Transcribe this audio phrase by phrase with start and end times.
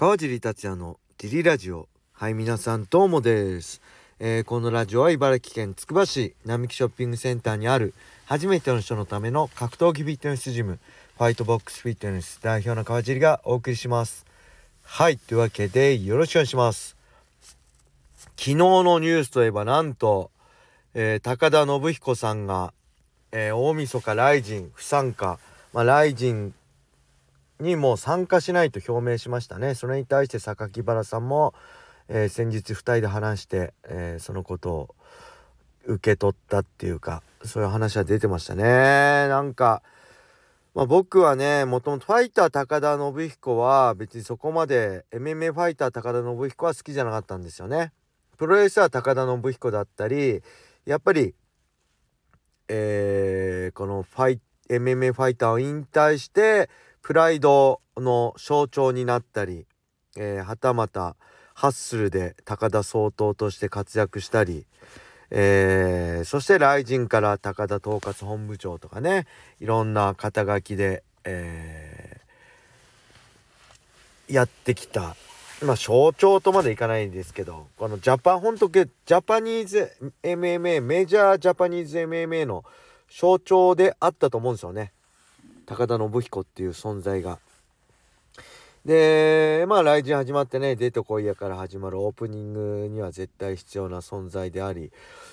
[0.00, 1.88] 川尻達也のディリラジオ。
[2.12, 3.82] はい皆さんどうもです、
[4.20, 7.94] えー、このラジオは茨城県つくば市並木ショッピングセンターにある
[8.24, 10.78] 初めての人のための格闘技フィットネスジム
[11.16, 14.24] ファイトボックスフィットネス代表の川尻がお送りします。
[14.84, 16.96] はいというわけでよろしくお願いします。
[18.36, 20.30] 昨日のニュースといえばなんと、
[20.94, 22.72] えー、高田信彦さんが、
[23.32, 25.40] えー、大晦日ライジン不参加。
[25.72, 26.54] まあ、ライジン
[27.60, 29.74] にも参加しないと表明しましたね。
[29.74, 31.54] それに対して榊原さんも、
[32.08, 34.94] えー、先日2人で話して、えー、そのことを
[35.86, 38.62] 受け取ったっていうかそういう話は出てましたね。
[39.28, 39.82] なんか、
[40.74, 47.92] まあ、僕はねもともとファイター高田信彦は別にそこまで MMA ファイター高田信彦は好きじゃなかったんですよね。
[48.36, 50.42] プロレスラー高田信彦だったり
[50.86, 51.34] やっぱり
[52.68, 56.68] えー、このファイ MMA ファイターを引退して
[57.08, 59.64] プライドの象徴になったり、
[60.18, 61.16] えー、はたまた
[61.54, 64.66] ハッスルで高田総統として活躍したり、
[65.30, 69.26] えー、そして雷神から高田統括本部長とかね
[69.58, 75.16] いろんな肩書きで、えー、やってきた。
[75.62, 79.90] まあ象徴とまでいかないんですけどこのジャパン本当ジャパニーズ
[80.22, 82.64] MMA メジャージャパニーズ MMA の
[83.10, 84.92] 象徴であったと思うんですよね。
[85.68, 87.38] 高田信彦っていう存在が。
[88.86, 94.92] でまあ来人始まってね「出てこいや」から始まるオープニングには絶対必要な存在であり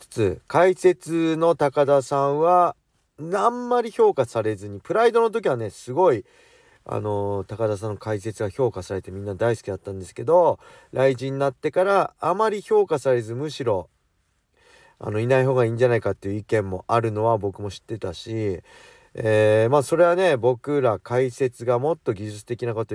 [0.00, 2.74] つつ解説の高田さんは
[3.20, 6.24] あんまり評価されずにプライドの時はねすごい
[6.84, 10.58] あの高田さんの解説が評価されてみんな大好きだったんですけど
[10.92, 13.88] 来人になってからあまり評価されずむしろ
[14.98, 18.62] あのいない方がいいんじゃないかっていう意見もあるのは僕も知ってたし、
[19.18, 22.94] えー、まあそれはね僕ら解説がもっと技術的なこと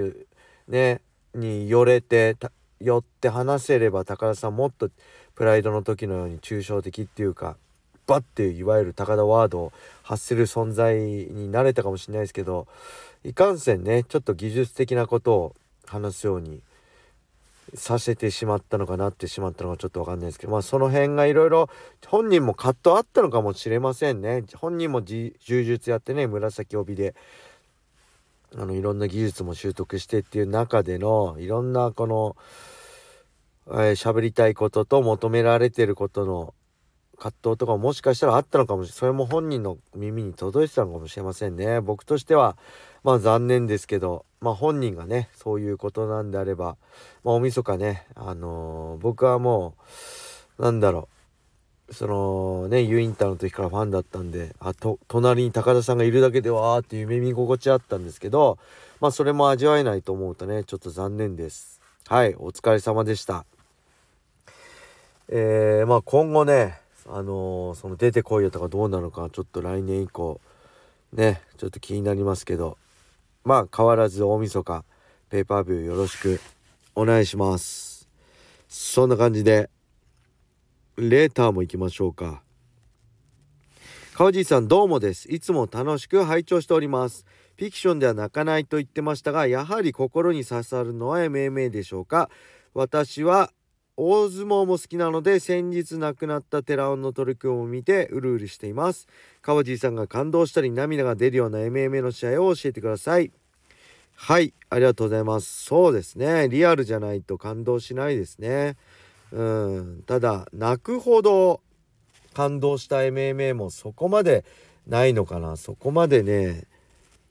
[0.67, 1.01] ね
[1.33, 2.37] によれて
[2.79, 4.91] よって話せれば高田さんもっと
[5.33, 7.57] プライドの時のように抽象的っていうか
[8.05, 9.73] バッていわゆる高田ワードを
[10.03, 12.67] 発する存在になれたかもしれないですけど
[13.23, 15.55] いかんせんねちょっと技術的なことを
[15.87, 16.61] 話すように
[17.73, 21.69] させてしまったのかなってしまったのかちょっと分かんないですけどまあその辺がいろいろ
[22.05, 24.43] 本人も葛藤あったのかもしれませんね。
[24.55, 27.15] 本人も柔術やってね紫帯で
[28.57, 32.35] あのいろんな技術も習得してっていう中でのいろんなこの
[33.67, 36.53] 喋、えー、りたいことと求められてることの
[37.21, 41.79] 葛藤とかもしかしたらあったのかもしれないそれも本人の耳に届いてたのかもしれませんね。
[41.79, 42.57] 僕としては
[43.03, 46.77] まあ残念ですけどまあ本人がねそういうことなんであれば
[47.23, 49.75] まあ大晦日ねあのー、僕はも
[50.57, 51.09] うなんだろ
[51.89, 58.57] うそのねユインターの時からファンだったんであと隣に高田さんがいるだけでわーって夢見心地あったんですけど
[58.99, 61.79] まあそれも味わえないと思うとねちょっと残念です。
[62.07, 63.45] はいお疲れ様でした。
[65.29, 70.39] えー、まあ今後ねあのー、その出てこいよとかどうなのかちょっと来年以降
[71.13, 72.77] ねちょっと気になりますけど
[73.43, 74.85] まあ変わらず大晦日
[75.29, 76.39] ペーパービューよろしく
[76.93, 78.09] お願いします。
[78.67, 79.69] そんな感じで
[80.97, 82.41] レーターも行きましょうか。
[84.13, 85.31] 川地さんどうもです。
[85.31, 87.25] いつも楽しく拝聴しております。
[87.57, 92.29] フィクションでは泣かないと言ってましたがやはり心に刺さるのは MMA でしょうか。
[92.73, 93.51] 私は
[93.97, 99.07] 大相撲も好きなので先日亡くなった寺尾の取り組みを見てうるうるしています。
[99.41, 103.31] 川地さんが感動したり涙が出るような MMA の試合を教えてください。
[104.15, 105.63] はいありがとうございます。
[105.65, 106.47] そうですね。
[106.47, 108.77] リアルじゃないと感動しないですね。
[109.31, 110.03] うん。
[110.05, 111.61] ただ泣くほど
[112.33, 114.45] 感動した MMA もそこまで
[114.87, 115.57] ないのかな。
[115.57, 116.63] そこまでね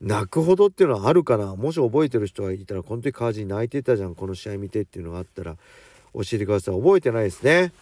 [0.00, 1.56] 泣くほどっていうのはあるかな。
[1.56, 5.56] もし覚えてる人がいたらこの時川地泣いてたじゃんこの試合見てっていうのがあったら。
[6.14, 6.74] 教えてください。
[6.74, 7.72] 覚えてないですね。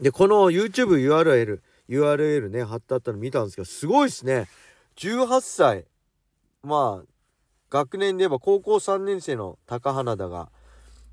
[0.00, 4.48] でこの YouTubeURL URL ね貼ってあったの見たんですけどすごいですね。
[4.96, 5.84] 18歳。
[6.62, 7.06] まあ
[7.70, 10.50] 学年で言えば高校3年生の高花田が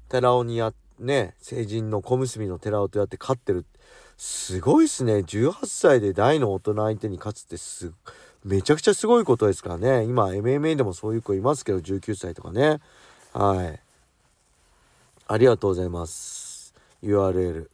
[0.10, 3.66] 寺尾にやね成人の小結の寺尾とやって勝ってる。
[4.18, 5.18] すごいっすね。
[5.18, 7.94] 18歳で大の大人相手に勝つってす
[8.44, 10.04] めちゃくちゃすごいことですからね。
[10.04, 12.80] 今 MMA でもそういう子いますけど19歳とかね。
[13.34, 13.80] はい。
[15.32, 16.74] ありがとうございます。
[17.04, 17.68] URL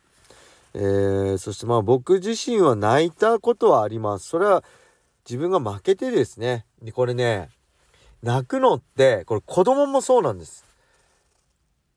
[0.73, 4.27] えー、そしてまあ僕自身は泣いたことはあります。
[4.27, 4.61] それは
[5.25, 6.65] 自分が負けてですね。
[6.81, 7.47] でこれね
[8.21, 10.65] 泣くのってこれ子供もそうなんです。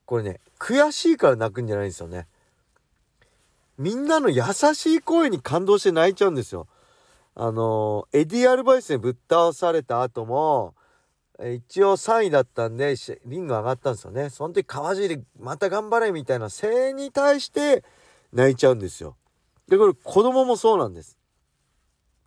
[0.06, 2.28] これね悔しいから泣くんじゃないんですよね。
[3.78, 4.42] みんなの優
[4.74, 6.68] しい声に感動して泣いちゃうんですよ。
[7.34, 10.74] あのエディ・アルバイスにぶっ倒された後も
[11.40, 14.28] 一応3位だったんでリング上がったんですよね。
[14.28, 17.84] その時川尻また頑張れみたいな声援に対して
[18.32, 19.16] 泣いちゃうんですよ。
[19.68, 21.16] でこれ子供もそうなんです。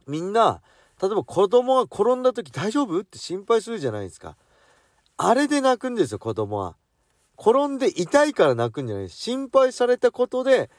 [0.08, 0.62] みんな
[1.02, 3.02] 例えば子供が転んだ時大丈夫？
[3.02, 4.38] って心配するじゃないですか。
[5.18, 6.78] あれで泣くんですよ子供は。
[7.38, 10.70] 転んで痛いから泣くんじゃない心配されたことで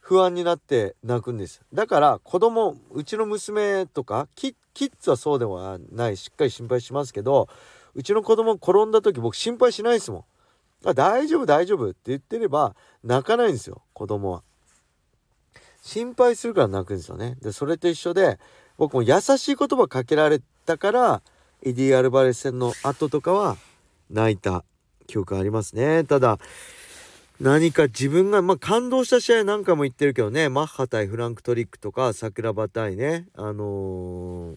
[0.00, 6.16] 不安になって泣くんですだから子供うちの娘とかキッズはそうではない。
[6.16, 7.48] しっかり心配しますけど
[7.94, 10.24] うちの子供転んだ時僕心配しないですもん。
[10.84, 14.42] あ大丈夫大丈夫って言ってれば泣かないんですよ子供は。
[15.82, 17.36] 心配するから泣くんですよね。
[17.42, 18.38] でそれと一緒で
[18.76, 21.22] 僕も優しい言葉かけられたから
[21.62, 23.56] エディ・アルバレス戦の後とかは
[24.10, 24.64] 泣いた
[25.06, 26.04] 記憶ありますね。
[26.04, 26.38] ただ
[27.40, 30.48] 何か自分が、まあ、感動した試合なんかも言ってるけどね。
[30.48, 34.56] マッハ対フランクトリックとか桜庭対ねあのー、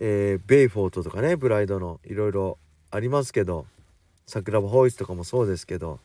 [0.00, 2.58] えー、ベイフォートとかねブライドのいろいろ
[2.90, 3.66] ありますけど
[4.26, 5.98] 桜庭ホイスとかもそうですけど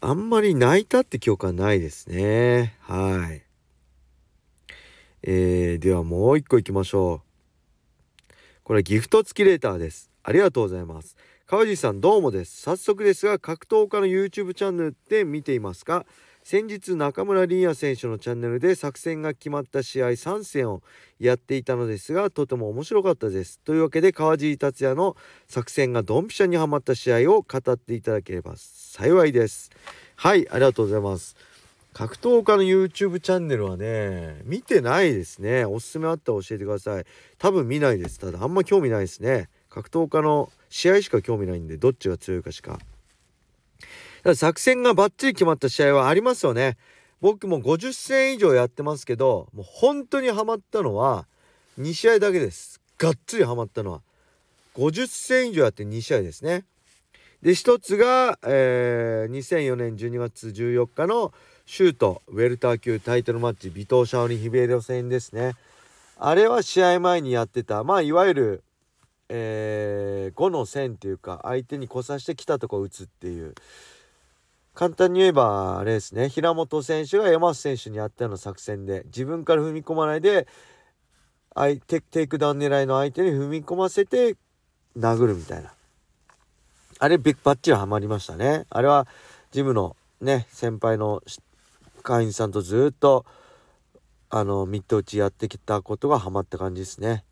[0.00, 2.74] あんまり泣いたって記憶はないですね。
[2.80, 3.42] はい。
[5.22, 7.22] えー、ではもう一個いきましょ
[8.28, 8.32] う。
[8.64, 10.10] これギフト付きレーターです。
[10.24, 11.16] ありがとうございます。
[11.46, 12.62] 川地さんどうもです。
[12.62, 16.04] 早速ですが格闘家の YouTube チャンネルで見ていますか
[16.44, 20.82] 先日中村凛也選手のチャンネルで作戦が決まった試合3戦を
[21.20, 23.60] やっていたのですがとても面白かったです。
[23.60, 25.16] というわけで川尻達也の
[25.46, 29.70] 作戦がドンピシャにはまった試合を語っていただければ幸いです。
[30.16, 31.36] はいありがとうございます。
[31.92, 35.64] 格闘家の YouTube チャンネルはね見てないですね。
[35.64, 37.04] おすすめあったら教えてください。
[37.38, 38.18] 多分見ないです。
[38.18, 39.48] ただあんま興味ないですね。
[39.70, 42.80] 格闘家の試合しか興味ないんでどっちが強いかしか。
[44.24, 46.76] 作戦がバッチリ決まった試合はありますよね。
[47.20, 51.26] 僕も50戦以上やってますけどもう本当にハマったのは
[51.78, 52.80] 2試合だけです。
[52.98, 54.00] がっつりハマったのは。
[54.76, 56.64] 50戦以上やって2試合ですね。
[57.42, 61.32] で1つが、えー、2004年12月14日の
[61.66, 65.54] シュートウェルター級タイトルマッチ尾藤シャオリンヒベリオ戦ですね。
[66.18, 68.64] あれは試合前にやってたまあいわゆる
[69.34, 73.54] えー、5の線っていうか相手に来さしてきたとこ打つっていう
[74.74, 76.28] 簡単に言えばあれですね。
[76.28, 80.46] 平本選手が山瀬選手にやったような作戦で自分から踏み込まないで
[81.54, 84.36] 相手テイクダウン狙いの相手に踏み込ませて
[84.98, 85.74] 殴るみたいな。
[86.98, 88.64] あれバッチリハマりましたね。
[88.70, 89.06] あれは
[89.50, 91.22] ジムのね先輩の
[92.02, 93.26] 会員さんとずっと
[94.30, 97.24] あのミット打ちやってきたことがハマった感じですね。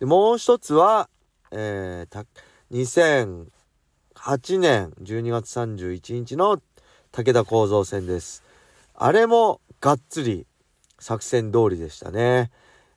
[0.00, 1.08] でもう一つは、
[1.52, 2.26] えー、
[2.72, 3.46] 2008
[4.58, 6.60] 年12月31日の
[7.10, 8.44] 武田構造戦です。
[8.94, 10.46] あれもがっつり
[10.98, 12.50] 作戦通りでしたね。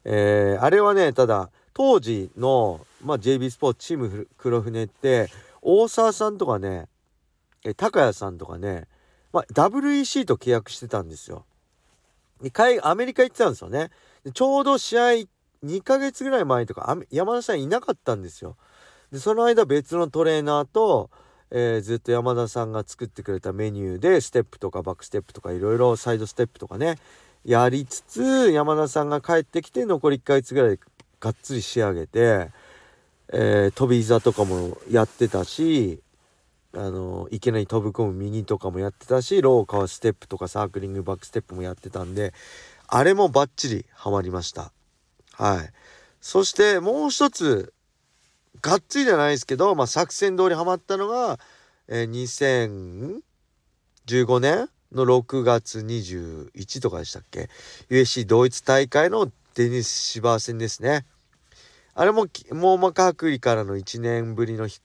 [0.04, 5.30] えー、あれはね、ただ当時の、まあ、JB スポーツチーム黒船って
[5.62, 6.90] 大沢さんとかね、
[7.64, 8.90] え高谷さんとかね、
[9.31, 11.46] まあ、WEC と契約してたんですよ。
[12.42, 12.52] で
[12.84, 13.92] アメリカ行ってたんですよね。
[14.34, 15.04] ちょうど試合
[15.64, 18.58] 2ヶ月ぐらい前とか山田さんいなかったんですよ。
[19.13, 21.10] でその間別のトレーナーと、
[21.51, 26.98] えー、ずっと山田さんが作ってくれたメニューでステップとかバックステップとかいろいろサイドステップとかね
[27.45, 30.80] やりつつ山田さんが帰ってきて残り1ヶ月ぐらい
[31.19, 32.50] がっつり仕上げて、
[33.31, 36.01] えー、飛び膝とかもやってたし
[36.75, 42.34] あのいきなり飛び込む右とかもやってたしローカーステップとかサークリングバックステップもやってたんで
[42.88, 44.72] あれもバッチリハマりました。
[45.34, 45.70] はい。
[46.22, 47.74] そしてもう一つ、
[48.62, 51.39] がっつりじゃないですけど、まあ、作戦通りハマったのが、
[51.88, 53.22] えー、
[54.07, 57.50] 2015年の6月21とかでしたっけ
[57.89, 61.05] ？USC 同一大会のデニス・シバー戦ですね。
[61.95, 64.81] あれも網膜剥離からの1年ぶりの復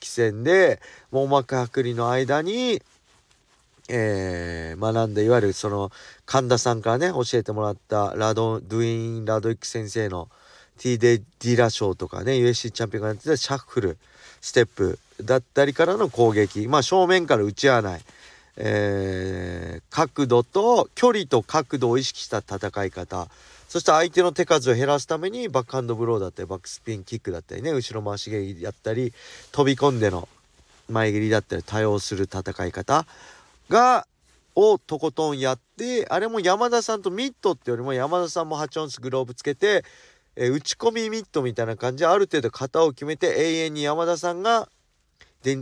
[0.00, 2.82] 帰戦で網膜剥離の間に
[3.88, 5.90] えー、学んでいわゆるその
[6.24, 10.28] 神田さんからね教えてもらったラドドゥイン・ラドイック先生の
[10.78, 13.98] T デ・ディラ賞とかね UFC チャンピオンがやってたシャッフル
[14.40, 16.68] ステップだったりからの攻撃。
[16.68, 18.00] まあ正面から打ち合わない、
[18.56, 23.28] えー、角度と距離と角度を意識した戦い方。
[23.68, 29.12] そして相手の手数を減らすためにバックハンドブローだったりバックスピンキックだったりね後ろ回し蹴りやったり
[29.50, 30.28] 飛び込んでの
[30.88, 33.06] 前蹴りだったり多用する戦い方
[33.68, 34.06] が
[34.54, 39.84] をとことんやってあれも山田さんとミットってよりも山田さんも8オンスグローブつけて、
[40.36, 44.68] えー、打ち込みミットみたいな感じである程度型を決めて永遠に山田さんが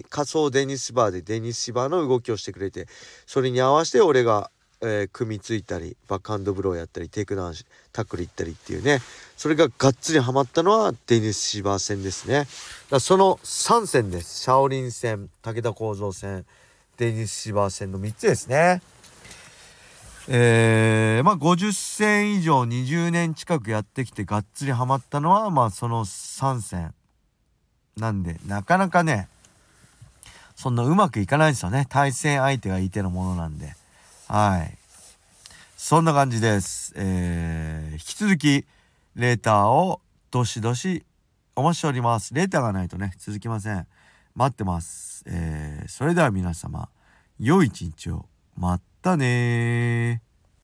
[0.08, 2.86] 仮想デニスバーでデニスバーの動きをしてくれて
[3.26, 4.50] それに合わせて俺が、
[4.80, 7.54] えー、組みついたりバックハンドブローやったりテイクダウン
[7.92, 9.00] タックルいったりっていうね。
[9.36, 12.46] それががっつりハマったのはデニス・シバー戦ですね。
[12.90, 14.40] だその3戦です。
[14.40, 16.46] シャオリン戦武田幸三戦
[16.96, 18.80] デニス・バー戦の3つですね。
[20.28, 26.94] えー、まあ50戦以上20年近くやってきてがっつりハマったのはまあその3戦
[27.96, 29.28] なんでなかなかね
[30.56, 33.74] そんなうまくいかないんですよね対戦相手がいてのものなんで
[34.28, 34.78] はい
[35.86, 36.94] そんな感じです。
[36.96, 38.64] えー、引き続き、
[39.16, 40.00] レーターを
[40.30, 41.04] どしどし
[41.54, 42.32] お待ちしております。
[42.32, 43.86] レーターがないとね、続きません。
[44.34, 45.24] 待ってます。
[45.26, 46.88] えー、それでは皆様、
[47.38, 48.24] 良い一日を。
[48.56, 50.22] まったね